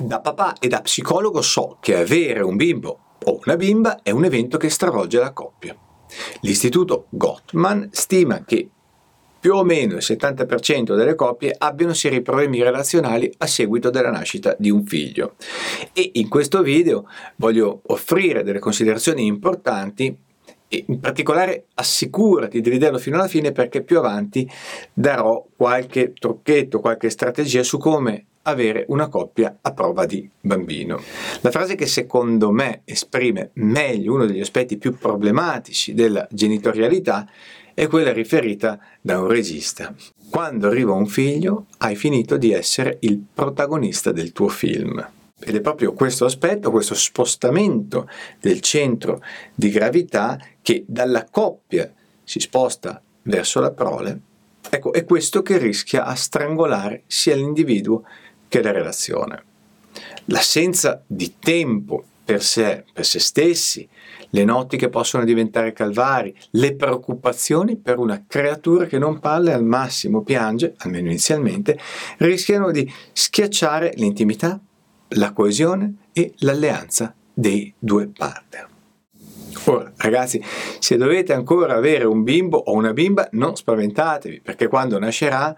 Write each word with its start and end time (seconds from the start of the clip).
Da 0.00 0.20
papà 0.20 0.54
e 0.58 0.66
da 0.66 0.80
psicologo 0.80 1.42
so 1.42 1.76
che 1.78 1.94
avere 1.94 2.40
un 2.40 2.56
bimbo 2.56 3.16
o 3.22 3.40
una 3.44 3.56
bimba 3.56 4.00
è 4.02 4.10
un 4.10 4.24
evento 4.24 4.56
che 4.56 4.70
stravolge 4.70 5.18
la 5.18 5.32
coppia. 5.32 5.76
L'istituto 6.40 7.06
Gottman 7.10 7.90
stima 7.92 8.42
che 8.46 8.66
più 9.38 9.54
o 9.54 9.62
meno 9.62 9.96
il 9.96 10.02
70% 10.02 10.96
delle 10.96 11.14
coppie 11.14 11.54
abbiano 11.56 11.92
seri 11.92 12.22
problemi 12.22 12.62
relazionali 12.62 13.30
a 13.38 13.46
seguito 13.46 13.90
della 13.90 14.10
nascita 14.10 14.56
di 14.58 14.70
un 14.70 14.86
figlio. 14.86 15.34
E 15.92 16.12
in 16.14 16.30
questo 16.30 16.62
video 16.62 17.06
voglio 17.36 17.82
offrire 17.88 18.42
delle 18.42 18.58
considerazioni 18.58 19.26
importanti 19.26 20.16
e 20.66 20.84
in 20.88 20.98
particolare 20.98 21.66
assicurati 21.74 22.62
di 22.62 22.70
vederlo 22.70 22.96
fino 22.96 23.16
alla 23.16 23.28
fine 23.28 23.52
perché 23.52 23.82
più 23.82 23.98
avanti 23.98 24.48
darò 24.94 25.44
qualche 25.54 26.14
trucchetto, 26.14 26.80
qualche 26.80 27.10
strategia 27.10 27.62
su 27.62 27.76
come 27.76 28.24
avere 28.42 28.84
una 28.88 29.08
coppia 29.08 29.58
a 29.60 29.72
prova 29.72 30.06
di 30.06 30.28
bambino. 30.40 31.00
La 31.40 31.50
frase 31.50 31.74
che 31.74 31.86
secondo 31.86 32.50
me 32.50 32.82
esprime 32.84 33.50
meglio 33.54 34.14
uno 34.14 34.26
degli 34.26 34.40
aspetti 34.40 34.78
più 34.78 34.96
problematici 34.96 35.92
della 35.94 36.26
genitorialità 36.30 37.28
è 37.74 37.86
quella 37.86 38.12
riferita 38.12 38.78
da 39.00 39.20
un 39.20 39.28
regista. 39.28 39.94
Quando 40.30 40.68
arriva 40.68 40.92
un 40.92 41.06
figlio 41.06 41.66
hai 41.78 41.96
finito 41.96 42.36
di 42.36 42.52
essere 42.52 42.98
il 43.00 43.22
protagonista 43.32 44.12
del 44.12 44.32
tuo 44.32 44.48
film. 44.48 45.08
Ed 45.42 45.54
è 45.54 45.60
proprio 45.60 45.94
questo 45.94 46.26
aspetto, 46.26 46.70
questo 46.70 46.94
spostamento 46.94 48.08
del 48.40 48.60
centro 48.60 49.22
di 49.54 49.70
gravità 49.70 50.38
che 50.60 50.84
dalla 50.86 51.26
coppia 51.30 51.90
si 52.22 52.40
sposta 52.40 53.02
verso 53.22 53.60
la 53.60 53.70
prole, 53.70 54.20
ecco, 54.68 54.92
è 54.92 55.04
questo 55.04 55.42
che 55.42 55.58
rischia 55.58 56.04
a 56.04 56.14
strangolare 56.14 57.04
sia 57.06 57.34
l'individuo 57.34 58.04
che 58.50 58.60
la 58.62 58.72
relazione. 58.72 59.44
L'assenza 60.26 61.02
di 61.06 61.36
tempo 61.38 62.04
per 62.24 62.42
sé, 62.42 62.84
per 62.92 63.06
se 63.06 63.18
stessi, 63.18 63.88
le 64.30 64.44
notti 64.44 64.76
che 64.76 64.88
possono 64.88 65.24
diventare 65.24 65.72
calvari, 65.72 66.36
le 66.50 66.74
preoccupazioni 66.74 67.76
per 67.76 67.98
una 67.98 68.24
creatura 68.26 68.86
che 68.86 68.98
non 68.98 69.18
parla 69.18 69.50
e 69.50 69.54
al 69.54 69.64
massimo 69.64 70.22
piange, 70.22 70.74
almeno 70.78 71.08
inizialmente, 71.08 71.78
rischiano 72.18 72.70
di 72.70 72.92
schiacciare 73.12 73.92
l'intimità, 73.96 74.60
la 75.14 75.32
coesione 75.32 75.94
e 76.12 76.34
l'alleanza 76.38 77.14
dei 77.32 77.72
due 77.78 78.08
partner. 78.08 78.68
Ora, 79.64 79.92
ragazzi, 79.96 80.42
se 80.78 80.96
dovete 80.96 81.32
ancora 81.32 81.74
avere 81.74 82.04
un 82.04 82.22
bimbo 82.22 82.58
o 82.58 82.72
una 82.72 82.92
bimba, 82.92 83.28
non 83.32 83.56
spaventatevi, 83.56 84.40
perché 84.40 84.68
quando 84.68 84.98
nascerà 84.98 85.56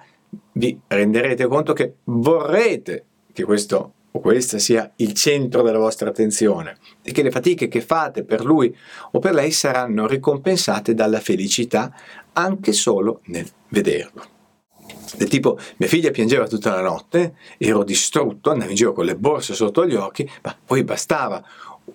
vi 0.53 0.79
renderete 0.87 1.47
conto 1.47 1.73
che 1.73 1.95
vorrete 2.05 3.05
che 3.33 3.45
questo 3.45 3.93
o 4.15 4.21
questa 4.21 4.59
sia 4.59 4.91
il 4.97 5.15
centro 5.15 5.63
della 5.63 5.79
vostra 5.79 6.11
attenzione 6.11 6.77
e 7.03 7.13
che 7.13 7.23
le 7.23 7.31
fatiche 7.31 7.69
che 7.69 7.81
fate 7.81 8.25
per 8.25 8.45
lui 8.45 8.75
o 9.13 9.19
per 9.19 9.33
lei 9.33 9.51
saranno 9.51 10.07
ricompensate 10.07 10.95
dalla 10.95 11.21
felicità 11.21 11.95
anche 12.33 12.73
solo 12.73 13.21
nel 13.25 13.49
vederlo. 13.69 14.31
Del 15.17 15.29
tipo, 15.29 15.59
mia 15.77 15.89
figlia 15.89 16.11
piangeva 16.11 16.47
tutta 16.47 16.75
la 16.75 16.83
notte, 16.83 17.35
ero 17.59 17.85
distrutto, 17.85 18.51
andavo 18.51 18.71
in 18.71 18.77
giro 18.77 18.93
con 18.93 19.05
le 19.05 19.17
borse 19.17 19.55
sotto 19.55 19.87
gli 19.87 19.95
occhi, 19.95 20.29
ma 20.43 20.57
poi 20.65 20.85
bastava 20.85 21.43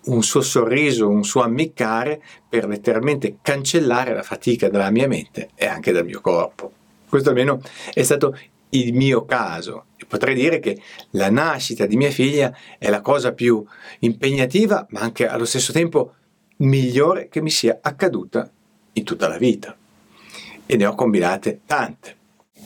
un 0.05 0.21
suo 0.23 0.41
sorriso, 0.41 1.07
un 1.07 1.23
suo 1.23 1.41
ammiccare 1.41 2.21
per 2.47 2.67
letteralmente 2.67 3.37
cancellare 3.41 4.13
la 4.13 4.23
fatica 4.23 4.69
dalla 4.69 4.91
mia 4.91 5.07
mente 5.07 5.49
e 5.55 5.65
anche 5.65 5.91
dal 5.91 6.05
mio 6.05 6.21
corpo. 6.21 6.71
Questo 7.07 7.29
almeno 7.29 7.61
è 7.93 8.03
stato 8.03 8.37
il 8.69 8.93
mio 8.93 9.23
caso 9.25 9.85
potrei 10.07 10.33
dire 10.33 10.59
che 10.59 10.79
la 11.11 11.29
nascita 11.29 11.85
di 11.85 11.97
mia 11.97 12.09
figlia 12.09 12.55
è 12.77 12.89
la 12.89 13.01
cosa 13.01 13.33
più 13.33 13.63
impegnativa 13.99 14.85
ma 14.89 15.01
anche 15.01 15.27
allo 15.27 15.45
stesso 15.45 15.71
tempo 15.71 16.13
migliore 16.57 17.27
che 17.29 17.41
mi 17.41 17.49
sia 17.49 17.79
accaduta 17.81 18.49
in 18.93 19.03
tutta 19.03 19.27
la 19.27 19.37
vita 19.37 19.75
e 20.65 20.75
ne 20.75 20.85
ho 20.85 20.95
combinate 20.95 21.61
tante. 21.65 22.15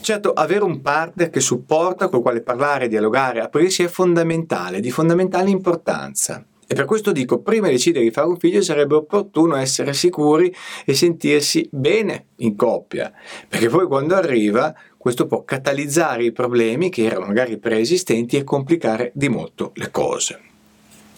Certo, 0.01 0.33
avere 0.33 0.63
un 0.63 0.81
partner 0.81 1.29
che 1.29 1.39
supporta, 1.39 2.07
col 2.07 2.23
quale 2.23 2.41
parlare, 2.41 2.87
dialogare, 2.87 3.41
aprirsi 3.41 3.83
è 3.83 3.87
fondamentale, 3.87 4.79
di 4.79 4.89
fondamentale 4.89 5.51
importanza. 5.51 6.43
E 6.71 6.73
per 6.73 6.85
questo 6.85 7.11
dico, 7.11 7.41
prima 7.41 7.67
di 7.67 7.73
decidere 7.73 8.05
di 8.05 8.11
fare 8.11 8.29
un 8.29 8.37
figlio 8.37 8.61
sarebbe 8.61 8.95
opportuno 8.95 9.57
essere 9.57 9.91
sicuri 9.91 10.55
e 10.85 10.93
sentirsi 10.93 11.67
bene 11.69 12.27
in 12.37 12.55
coppia, 12.55 13.11
perché 13.45 13.67
poi 13.67 13.85
quando 13.87 14.15
arriva 14.15 14.73
questo 14.95 15.27
può 15.27 15.43
catalizzare 15.43 16.23
i 16.23 16.31
problemi 16.31 16.89
che 16.89 17.03
erano 17.03 17.25
magari 17.25 17.57
preesistenti 17.57 18.37
e 18.37 18.45
complicare 18.45 19.11
di 19.13 19.27
molto 19.27 19.71
le 19.73 19.91
cose. 19.91 20.39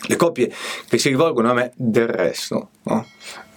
Le 0.08 0.16
coppie 0.16 0.52
che 0.88 0.98
si 0.98 1.10
rivolgono 1.10 1.52
a 1.52 1.54
me 1.54 1.72
del 1.76 2.08
resto, 2.08 2.70
no? 2.86 3.06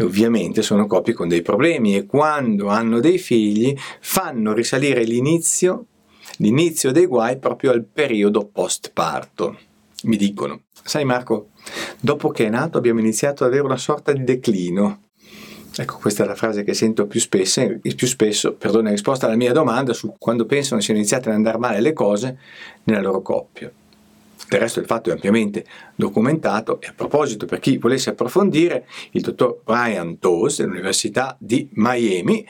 ovviamente 0.00 0.60
sono 0.60 0.86
coppie 0.86 1.14
con 1.14 1.28
dei 1.28 1.40
problemi 1.40 1.96
e 1.96 2.04
quando 2.04 2.68
hanno 2.68 3.00
dei 3.00 3.16
figli 3.16 3.74
fanno 4.00 4.52
risalire 4.52 5.02
l'inizio, 5.02 5.86
l'inizio 6.40 6.92
dei 6.92 7.06
guai 7.06 7.38
proprio 7.38 7.70
al 7.70 7.86
periodo 7.86 8.44
post 8.44 8.90
parto. 8.92 9.56
Mi 10.02 10.18
dicono, 10.18 10.64
sai 10.84 11.04
Marco, 11.04 11.48
dopo 12.00 12.30
che 12.30 12.46
è 12.46 12.48
nato 12.48 12.78
abbiamo 12.78 13.00
iniziato 13.00 13.44
ad 13.44 13.50
avere 13.50 13.64
una 13.64 13.76
sorta 13.76 14.12
di 14.12 14.24
declino. 14.24 15.00
Ecco, 15.78 15.98
questa 15.98 16.24
è 16.24 16.26
la 16.26 16.34
frase 16.34 16.64
che 16.64 16.72
sento 16.72 17.06
più 17.06 17.20
spesso, 17.20 17.62
più 17.80 18.06
spesso, 18.06 18.54
perdona, 18.54 18.88
in 18.88 18.94
risposta 18.94 19.26
alla 19.26 19.36
mia 19.36 19.52
domanda 19.52 19.92
su 19.92 20.14
quando 20.18 20.46
pensano 20.46 20.80
siano 20.80 20.98
iniziate 20.98 21.28
ad 21.28 21.34
andare 21.34 21.58
male 21.58 21.80
le 21.80 21.92
cose 21.92 22.38
nella 22.84 23.02
loro 23.02 23.20
coppia. 23.20 23.70
Del 24.48 24.60
resto 24.60 24.78
il 24.78 24.86
fatto 24.86 25.10
è 25.10 25.12
ampiamente 25.12 25.64
documentato 25.94 26.80
e 26.80 26.86
a 26.86 26.92
proposito 26.94 27.46
per 27.46 27.58
chi 27.58 27.78
volesse 27.78 28.10
approfondire, 28.10 28.86
il 29.10 29.20
dottor 29.20 29.60
Brian 29.64 30.16
Dawes 30.20 30.58
dell'Università 30.58 31.36
di 31.38 31.68
Miami 31.72 32.46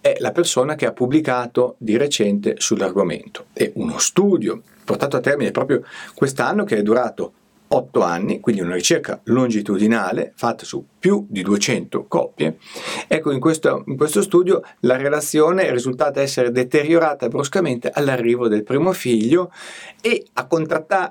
è 0.00 0.16
la 0.20 0.32
persona 0.32 0.74
che 0.76 0.86
ha 0.86 0.92
pubblicato 0.92 1.74
di 1.78 1.96
recente 1.96 2.54
sull'argomento. 2.56 3.46
È 3.52 3.70
uno 3.74 3.98
studio 3.98 4.62
portato 4.84 5.16
a 5.16 5.20
termine 5.20 5.50
proprio 5.50 5.82
quest'anno 6.14 6.64
che 6.64 6.76
è 6.76 6.82
durato 6.82 7.32
8 7.72 8.02
anni, 8.02 8.40
quindi 8.40 8.62
una 8.62 8.74
ricerca 8.74 9.20
longitudinale 9.24 10.32
fatta 10.34 10.64
su 10.64 10.84
più 10.98 11.24
di 11.28 11.42
200 11.42 12.06
coppie. 12.08 12.58
Ecco, 13.06 13.30
in 13.30 13.38
questo, 13.38 13.84
in 13.86 13.96
questo 13.96 14.22
studio 14.22 14.60
la 14.80 14.96
relazione 14.96 15.66
è 15.66 15.70
risultata 15.70 16.20
essere 16.20 16.50
deteriorata 16.50 17.28
bruscamente 17.28 17.88
all'arrivo 17.92 18.48
del 18.48 18.64
primo 18.64 18.92
figlio 18.92 19.52
e 20.00 20.26
a 20.32 20.48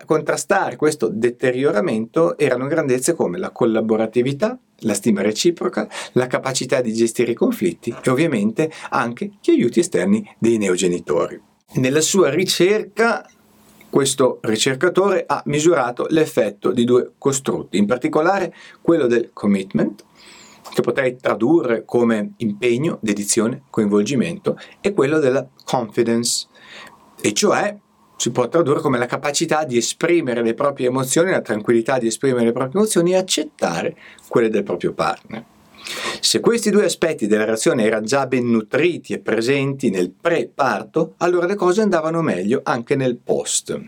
contrastare 0.06 0.76
questo 0.76 1.08
deterioramento 1.08 2.38
erano 2.38 2.68
grandezze 2.68 3.14
come 3.14 3.38
la 3.38 3.52
collaboratività, 3.52 4.58
la 4.80 4.94
stima 4.94 5.22
reciproca, 5.22 5.88
la 6.14 6.28
capacità 6.28 6.82
di 6.82 6.94
gestire 6.94 7.32
i 7.32 7.36
conflitti 7.36 7.96
e 8.02 8.10
ovviamente 8.10 8.70
anche 8.90 9.32
gli 9.42 9.52
aiuti 9.52 9.80
esterni 9.80 10.30
dei 10.38 10.58
neogenitori. 10.58 11.42
Nella 11.76 12.02
sua 12.02 12.30
ricerca 12.30 13.24
questo 13.90 14.40
ricercatore 14.42 15.24
ha 15.28 15.42
misurato 15.46 16.06
l'effetto 16.10 16.72
di 16.72 16.84
due 16.84 17.14
costrutti, 17.18 17.78
in 17.78 17.86
particolare 17.86 18.54
quello 18.82 19.08
del 19.08 19.32
commitment, 19.34 20.06
che 20.74 20.82
potrei 20.82 21.18
tradurre 21.18 21.84
come 21.86 22.34
impegno, 22.38 23.00
dedizione, 23.02 23.64
coinvolgimento, 23.70 24.58
e 24.82 24.94
quello 24.94 25.20
della 25.20 25.48
confidence, 25.64 26.48
e 27.20 27.34
cioè 27.34 27.76
si 28.16 28.32
può 28.32 28.48
tradurre 28.48 28.82
come 28.82 28.98
la 28.98 29.06
capacità 29.06 29.64
di 29.64 29.78
esprimere 29.78 30.44
le 30.44 30.54
proprie 30.54 30.88
emozioni, 30.88 31.32
la 31.32 31.42
tranquillità 31.42 31.98
di 31.98 32.08
esprimere 32.08 32.46
le 32.46 32.52
proprie 32.52 32.80
emozioni 32.82 33.14
e 33.14 33.16
accettare 33.16 33.96
quelle 34.28 34.50
del 34.50 34.64
proprio 34.64 34.94
partner. 34.94 35.46
Se 36.20 36.40
questi 36.40 36.70
due 36.70 36.86
aspetti 36.86 37.28
della 37.28 37.46
relazione 37.46 37.84
erano 37.84 38.06
già 38.06 38.28
ben 38.28 38.50
nutriti 38.50 39.14
e 39.14 39.20
presenti 39.20 39.90
nel 39.90 40.12
pre-parto, 40.12 41.16
allora 41.18 41.46
le 41.46 41.56
cose 41.56 41.82
andavano 41.82 42.22
meglio 42.22 42.62
anche 42.64 42.96
nel 42.96 43.18
post. 43.18 43.80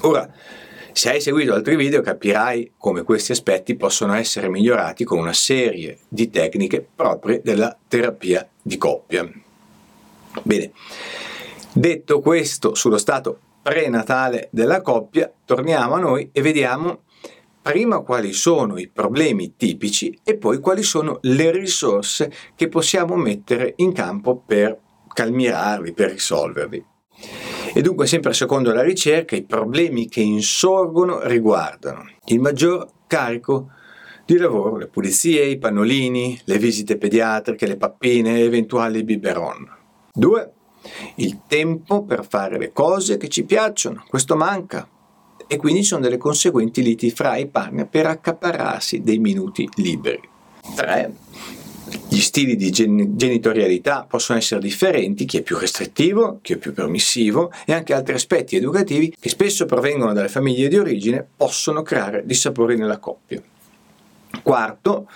Ora, 0.00 0.30
se 0.92 1.10
hai 1.10 1.20
seguito 1.20 1.54
altri 1.54 1.76
video 1.76 2.00
capirai 2.00 2.72
come 2.76 3.02
questi 3.02 3.32
aspetti 3.32 3.76
possono 3.76 4.14
essere 4.14 4.48
migliorati 4.48 5.04
con 5.04 5.18
una 5.18 5.32
serie 5.32 5.98
di 6.08 6.30
tecniche 6.30 6.86
proprie 6.94 7.40
della 7.42 7.76
terapia 7.88 8.46
di 8.60 8.76
coppia. 8.76 9.30
Bene, 10.42 10.72
detto 11.72 12.20
questo 12.20 12.74
sullo 12.74 12.98
stato 12.98 13.38
prenatale 13.62 14.48
della 14.50 14.80
coppia, 14.80 15.30
torniamo 15.44 15.94
a 15.94 15.98
noi 15.98 16.28
e 16.32 16.42
vediamo 16.42 17.02
prima 17.62 18.00
quali 18.00 18.32
sono 18.32 18.76
i 18.76 18.88
problemi 18.88 19.54
tipici 19.56 20.18
e 20.24 20.36
poi 20.36 20.58
quali 20.58 20.82
sono 20.82 21.18
le 21.22 21.52
risorse 21.52 22.30
che 22.56 22.68
possiamo 22.68 23.14
mettere 23.14 23.74
in 23.76 23.92
campo 23.92 24.42
per 24.44 24.78
calmierarli, 25.12 25.92
per 25.92 26.10
risolverli. 26.10 26.84
E 27.74 27.80
dunque, 27.80 28.06
sempre 28.06 28.34
secondo 28.34 28.72
la 28.72 28.82
ricerca, 28.82 29.36
i 29.36 29.44
problemi 29.44 30.08
che 30.08 30.20
insorgono 30.20 31.20
riguardano 31.22 32.04
il 32.26 32.40
maggior 32.40 32.86
carico 33.06 33.70
di 34.26 34.36
lavoro, 34.36 34.76
le 34.76 34.88
pulizie, 34.88 35.44
i 35.44 35.58
pannolini, 35.58 36.38
le 36.44 36.58
visite 36.58 36.98
pediatriche, 36.98 37.66
le 37.66 37.76
pappine 37.76 38.40
eventuali 38.40 39.04
biberon. 39.04 39.68
2. 40.12 40.52
Il 41.16 41.42
tempo 41.46 42.02
per 42.04 42.26
fare 42.28 42.58
le 42.58 42.72
cose 42.72 43.16
che 43.16 43.28
ci 43.28 43.44
piacciono, 43.44 44.04
questo 44.08 44.36
manca 44.36 44.86
e 45.52 45.58
quindi 45.58 45.82
ci 45.82 45.88
sono 45.88 46.00
delle 46.00 46.16
conseguenti 46.16 46.82
liti 46.82 47.10
fra 47.10 47.36
i 47.36 47.46
partner 47.46 47.86
per 47.86 48.06
accaparrarsi 48.06 49.02
dei 49.02 49.18
minuti 49.18 49.68
liberi. 49.74 50.26
3. 50.74 51.14
Gli 52.08 52.20
stili 52.20 52.56
di 52.56 52.70
gen- 52.70 53.18
genitorialità 53.18 54.06
possono 54.08 54.38
essere 54.38 54.62
differenti, 54.62 55.26
chi 55.26 55.36
è 55.36 55.42
più 55.42 55.58
restrittivo, 55.58 56.38
chi 56.40 56.54
è 56.54 56.56
più 56.56 56.72
permissivo 56.72 57.52
e 57.66 57.74
anche 57.74 57.92
altri 57.92 58.14
aspetti 58.14 58.56
educativi 58.56 59.14
che 59.20 59.28
spesso 59.28 59.66
provengono 59.66 60.14
dalle 60.14 60.30
famiglie 60.30 60.68
di 60.68 60.78
origine 60.78 61.26
possono 61.36 61.82
creare 61.82 62.22
dissapori 62.24 62.78
nella 62.78 62.96
coppia. 62.96 63.42
Quarto, 64.42 65.06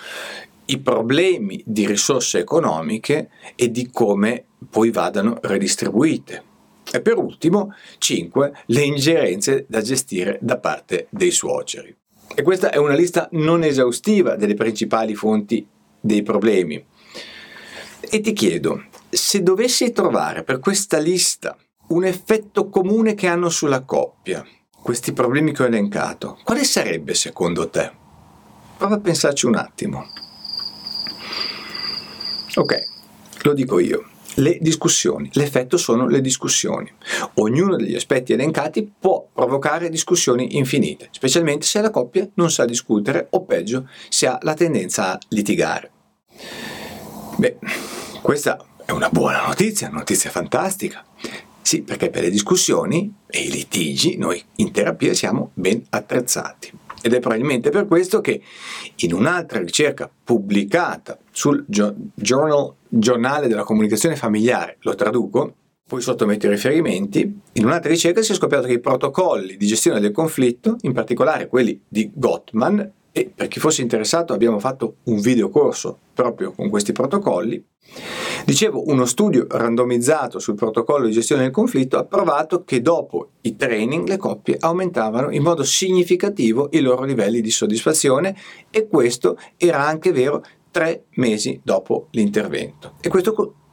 i 0.67 0.79
problemi 0.81 1.63
di 1.65 1.87
risorse 1.87 2.41
economiche 2.41 3.31
e 3.55 3.71
di 3.71 3.89
come 3.91 4.45
poi 4.69 4.91
vadano 4.91 5.39
redistribuite. 5.41 6.56
E 6.97 7.03
per 7.03 7.19
ultimo, 7.19 7.75
5. 7.99 8.53
Le 8.67 8.81
ingerenze 8.81 9.67
da 9.69 9.83
gestire 9.83 10.39
da 10.41 10.59
parte 10.59 11.09
dei 11.11 11.31
suoceri. 11.31 11.95
E 12.35 12.43
questa 12.43 12.71
è 12.71 12.79
una 12.79 12.95
lista 12.95 13.29
non 13.33 13.63
esaustiva 13.63 14.35
delle 14.35 14.55
principali 14.55 15.15
fonti 15.15 15.67
dei 16.01 16.23
problemi. 16.23 16.83
E 18.01 18.21
ti 18.21 18.33
chiedo, 18.33 18.87
se 19.11 19.43
dovessi 19.43 19.93
trovare 19.93 20.43
per 20.43 20.59
questa 20.59 20.97
lista 20.97 21.55
un 21.89 22.05
effetto 22.05 22.71
comune 22.71 23.13
che 23.13 23.27
hanno 23.27 23.51
sulla 23.51 23.83
coppia, 23.83 24.43
questi 24.83 25.13
problemi 25.13 25.53
che 25.53 25.65
ho 25.65 25.67
elencato, 25.67 26.39
quale 26.45 26.65
sarebbe 26.65 27.13
secondo 27.13 27.69
te? 27.69 27.93
Prova 28.79 28.95
a 28.95 29.01
pensarci 29.01 29.45
un 29.45 29.57
attimo. 29.57 30.07
Ok, 32.55 32.83
lo 33.43 33.53
dico 33.53 33.81
io. 33.81 34.16
Le 34.37 34.59
discussioni. 34.61 35.31
L'effetto 35.33 35.77
sono 35.77 36.07
le 36.07 36.21
discussioni. 36.21 36.93
Ognuno 37.35 37.77
degli 37.77 37.95
aspetti 37.95 38.33
elencati 38.33 38.93
può 38.99 39.27
provocare 39.33 39.89
discussioni 39.89 40.57
infinite, 40.57 41.09
specialmente 41.11 41.65
se 41.65 41.81
la 41.81 41.91
coppia 41.91 42.29
non 42.35 42.51
sa 42.51 42.65
discutere 42.65 43.29
o 43.31 43.45
peggio 43.45 43.89
se 44.09 44.27
ha 44.27 44.39
la 44.43 44.55
tendenza 44.55 45.13
a 45.13 45.19
litigare. 45.29 45.91
Beh, 47.37 47.59
questa 48.21 48.65
è 48.85 48.93
una 48.93 49.09
buona 49.09 49.47
notizia, 49.47 49.89
una 49.89 49.99
notizia 49.99 50.31
fantastica. 50.31 51.05
Sì, 51.63 51.83
perché 51.83 52.11
per 52.11 52.23
le 52.23 52.31
discussioni 52.31 53.13
e 53.27 53.41
i 53.41 53.51
litigi 53.51 54.17
noi 54.17 54.43
in 54.57 54.71
terapia 54.71 55.15
siamo 55.15 55.51
ben 55.55 55.85
attrezzati. 55.91 56.85
Ed 57.07 57.15
è 57.15 57.21
probabilmente 57.21 57.71
per 57.71 57.87
questo 57.87 58.21
che 58.21 58.43
in 58.97 59.13
un'altra 59.13 59.61
ricerca 59.61 60.11
pubblicata 60.25 61.17
sul 61.31 61.65
Journal, 61.69 62.75
giornale 62.89 63.47
della 63.47 63.63
comunicazione 63.63 64.17
familiare, 64.17 64.79
lo 64.81 64.97
traduco, 64.97 65.55
poi 65.87 66.01
sottometto 66.01 66.47
i 66.47 66.51
riferimenti, 66.51 67.41
in 67.53 67.65
un'altra 67.65 67.91
ricerca 67.91 68.23
si 68.23 68.33
è 68.33 68.35
scoperto 68.35 68.67
che 68.67 68.73
i 68.73 68.81
protocolli 68.81 69.57
di 69.57 69.67
gestione 69.69 70.01
del 70.01 70.11
conflitto, 70.11 70.79
in 70.81 70.93
particolare 70.93 71.47
quelli 71.47 71.81
di 71.87 72.11
Gottman, 72.13 72.91
e 73.13 73.31
per 73.33 73.47
chi 73.47 73.61
fosse 73.61 73.83
interessato 73.83 74.33
abbiamo 74.33 74.59
fatto 74.59 74.97
un 75.05 75.21
video 75.21 75.49
corso 75.49 75.97
proprio 76.13 76.51
con 76.51 76.69
questi 76.69 76.91
protocolli. 76.91 77.65
Dicevo, 78.47 78.85
uno 78.87 79.07
studio 79.07 79.45
randomizzato 79.51 80.39
sul 80.39 80.55
protocollo 80.55 81.07
di 81.07 81.13
gestione 81.13 81.43
del 81.43 81.51
conflitto 81.51 81.99
ha 81.99 82.05
provato 82.05 82.63
che 82.63 82.81
dopo 82.81 83.31
i 83.41 83.57
training 83.57 84.07
le 84.07 84.17
coppie 84.17 84.57
aumentavano 84.61 85.33
in 85.33 85.43
modo 85.43 85.65
significativo 85.65 86.69
i 86.71 86.79
loro 86.79 87.03
livelli 87.03 87.41
di 87.41 87.51
soddisfazione 87.51 88.37
e 88.71 88.87
questo 88.87 89.37
era 89.57 89.85
anche 89.85 90.13
vero 90.13 90.45
tre 90.71 91.07
mesi 91.17 91.61
dopo 91.65 92.07
l'intervento. 92.13 92.93
E 93.01 93.09
questo 93.09 93.33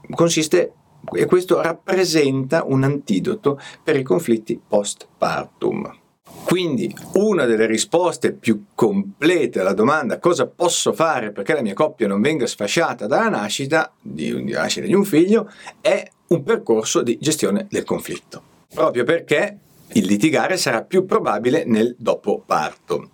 consiste 0.09 0.73
e 1.11 1.25
questo 1.25 1.61
rappresenta 1.61 2.63
un 2.65 2.81
antidoto 2.81 3.59
per 3.83 3.95
i 3.95 4.01
conflitti 4.01 4.59
postpartum. 4.67 6.02
Quindi 6.45 6.94
una 7.13 7.45
delle 7.45 7.66
risposte 7.66 8.34
più 8.34 8.66
complete 8.75 9.60
alla 9.60 9.74
domanda 9.74 10.19
cosa 10.19 10.45
posso 10.45 10.94
fare 10.94 11.31
perché 11.31 11.54
la 11.54 11.62
mia 11.62 11.74
coppia 11.74 12.07
non 12.07 12.22
venga 12.22 12.45
sfasciata 12.45 13.07
dalla 13.07 13.30
nascita 13.30 13.92
di, 14.00 14.44
di 14.44 14.51
nascita 14.51 14.86
di 14.86 14.94
un 14.94 15.06
figlio 15.06 15.50
è 15.81 16.07
un 16.28 16.44
percorso 16.44 17.01
di 17.01 17.18
gestione 17.19 17.68
del 17.69 17.84
conflitto. 17.84 18.42
Proprio 18.74 19.04
perché 19.04 19.57
il 19.94 20.06
litigare 20.06 20.57
sarà 20.57 20.84
più 20.84 21.06
probabile 21.06 21.63
nel 21.66 21.95
dopo 21.98 22.44
parto. 22.45 23.10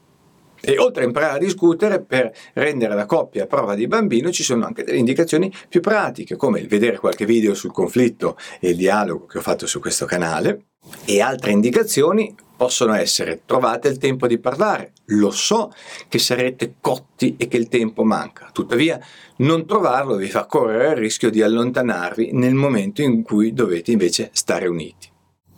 E 0.62 0.78
oltre 0.78 1.04
a 1.04 1.06
imparare 1.06 1.36
a 1.36 1.40
discutere, 1.40 2.02
per 2.02 2.32
rendere 2.54 2.94
la 2.94 3.06
coppia 3.06 3.44
a 3.44 3.48
prova 3.48 3.76
di 3.76 3.88
bambino 3.88 4.32
ci 4.32 4.44
sono 4.44 4.66
anche 4.66 4.84
delle 4.84 4.98
indicazioni 4.98 5.52
più 5.70 5.80
pratiche, 5.80 6.36
come 6.36 6.60
il 6.60 6.68
vedere 6.68 6.98
qualche 6.98 7.26
video 7.26 7.54
sul 7.54 7.72
conflitto 7.72 8.38
e 8.60 8.72
il 8.72 8.76
dialogo 8.76 9.26
che 9.26 9.38
ho 9.38 9.42
fatto 9.42 9.66
su 9.66 9.80
questo 9.80 10.06
canale, 10.06 10.66
e 11.06 11.22
altre 11.22 11.52
indicazioni 11.52 12.36
possono 12.56 12.94
essere 12.94 13.42
trovate 13.46 13.88
il 13.88 13.98
tempo 13.98 14.28
di 14.28 14.38
parlare. 14.38 14.92
Lo 15.06 15.32
so 15.32 15.72
che 16.08 16.20
sarete 16.20 16.76
cotti 16.82 17.36
e 17.38 17.48
che 17.48 17.58
il 17.58 17.70
tempo 17.70 18.04
manca, 18.04 18.50
tuttavia 18.52 19.00
non 19.38 19.66
trovarlo 19.66 20.16
vi 20.18 20.28
fa 20.28 20.46
correre 20.46 20.90
il 20.90 20.98
rischio 20.98 21.30
di 21.30 21.42
allontanarvi 21.42 22.32
nel 22.34 22.54
momento 22.54 23.02
in 23.02 23.24
cui 23.24 23.54
dovete 23.54 23.92
invece 23.92 24.30
stare 24.34 24.68
uniti. 24.68 25.10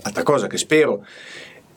Altra 0.04 0.24
cosa 0.24 0.48
che 0.48 0.58
spero 0.58 1.06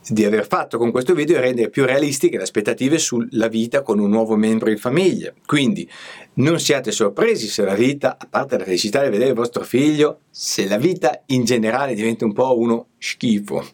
di 0.08 0.24
aver 0.24 0.46
fatto 0.46 0.78
con 0.78 0.90
questo 0.90 1.14
video 1.14 1.38
è 1.38 1.40
rendere 1.40 1.70
più 1.70 1.84
realistiche 1.84 2.36
le 2.36 2.42
aspettative 2.42 2.98
sulla 2.98 3.48
vita 3.48 3.82
con 3.82 3.98
un 3.98 4.10
nuovo 4.10 4.36
membro 4.36 4.70
in 4.70 4.78
famiglia. 4.78 5.32
Quindi 5.46 5.88
non 6.34 6.58
siate 6.60 6.92
sorpresi 6.92 7.46
se 7.48 7.64
la 7.64 7.74
vita, 7.74 8.16
a 8.18 8.26
parte 8.28 8.58
la 8.58 8.64
felicità 8.64 9.02
di 9.02 9.10
vedere 9.10 9.30
il 9.30 9.36
vostro 9.36 9.64
figlio, 9.64 10.20
se 10.30 10.66
la 10.66 10.78
vita 10.78 11.22
in 11.26 11.44
generale 11.44 11.94
diventa 11.94 12.24
un 12.24 12.32
po' 12.32 12.58
uno 12.58 12.88
schifo 12.98 13.64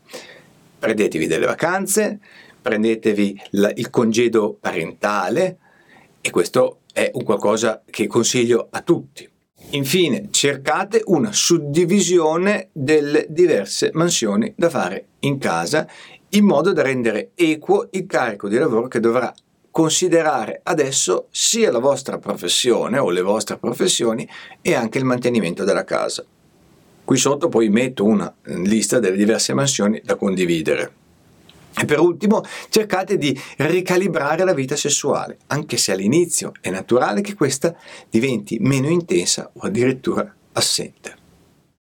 prendetevi 0.80 1.26
delle 1.26 1.46
vacanze, 1.46 2.18
prendetevi 2.60 3.40
la, 3.50 3.70
il 3.74 3.90
congedo 3.90 4.56
parentale 4.58 5.58
e 6.20 6.30
questo 6.30 6.80
è 6.92 7.10
un 7.14 7.22
qualcosa 7.22 7.82
che 7.88 8.06
consiglio 8.08 8.66
a 8.70 8.80
tutti. 8.80 9.29
Infine, 9.70 10.28
cercate 10.30 11.02
una 11.06 11.32
suddivisione 11.32 12.70
delle 12.72 13.26
diverse 13.28 13.90
mansioni 13.92 14.52
da 14.56 14.68
fare 14.68 15.06
in 15.20 15.38
casa 15.38 15.86
in 16.30 16.44
modo 16.44 16.72
da 16.72 16.82
rendere 16.82 17.30
equo 17.34 17.88
il 17.92 18.06
carico 18.06 18.48
di 18.48 18.56
lavoro 18.56 18.88
che 18.88 19.00
dovrà 19.00 19.32
considerare 19.70 20.60
adesso 20.64 21.28
sia 21.30 21.70
la 21.70 21.78
vostra 21.78 22.18
professione 22.18 22.98
o 22.98 23.10
le 23.10 23.22
vostre 23.22 23.58
professioni 23.58 24.28
e 24.60 24.74
anche 24.74 24.98
il 24.98 25.04
mantenimento 25.04 25.64
della 25.64 25.84
casa. 25.84 26.24
Qui 27.04 27.16
sotto 27.16 27.48
poi 27.48 27.68
metto 27.68 28.04
una 28.04 28.32
lista 28.42 28.98
delle 28.98 29.16
diverse 29.16 29.54
mansioni 29.54 30.00
da 30.04 30.16
condividere. 30.16 30.99
E 31.78 31.84
per 31.84 31.98
ultimo, 31.98 32.42
cercate 32.68 33.16
di 33.16 33.38
ricalibrare 33.58 34.44
la 34.44 34.54
vita 34.54 34.76
sessuale, 34.76 35.38
anche 35.48 35.76
se 35.76 35.92
all'inizio 35.92 36.52
è 36.60 36.70
naturale 36.70 37.20
che 37.20 37.34
questa 37.34 37.74
diventi 38.08 38.58
meno 38.60 38.88
intensa 38.88 39.50
o 39.54 39.60
addirittura 39.60 40.34
assente. 40.52 41.19